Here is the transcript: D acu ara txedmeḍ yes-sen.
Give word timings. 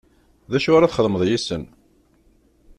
D 0.51 0.53
acu 0.57 0.71
ara 0.73 0.91
txedmeḍ 0.91 1.23
yes-sen. 1.25 1.63